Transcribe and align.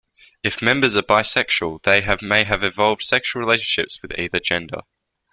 If 0.41 0.63
members 0.63 0.97
are 0.97 1.03
bisexual, 1.03 1.83
they 1.83 2.03
may 2.25 2.43
have 2.43 2.63
evolved 2.63 3.03
sexual 3.03 3.41
relationships 3.41 4.01
with 4.01 4.17
either 4.17 4.39
gender. 4.39 4.81